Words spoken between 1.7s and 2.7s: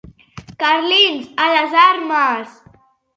armes!